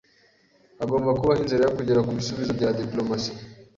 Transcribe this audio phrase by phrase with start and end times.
[0.79, 3.31] Hagomba kubaho inzira yo kugera kubisubizo bya diplomasi.